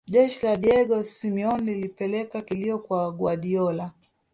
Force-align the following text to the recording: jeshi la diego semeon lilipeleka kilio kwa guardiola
jeshi 0.07 0.45
la 0.45 0.55
diego 0.57 1.03
semeon 1.03 1.65
lilipeleka 1.65 2.41
kilio 2.41 2.79
kwa 2.79 3.11
guardiola 3.11 3.91